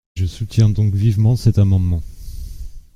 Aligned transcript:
Je 0.17 0.25
soutiens 0.25 0.69
donc 0.69 0.95
vivement 0.95 1.35
cet 1.35 1.59
amendement. 1.59 2.01